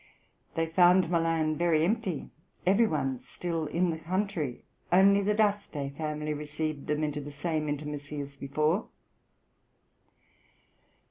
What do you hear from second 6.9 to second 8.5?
into the same intimacy as